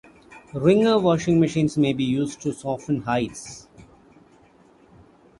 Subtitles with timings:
[0.55, 3.67] Wringer washing machines may be used to soften hides.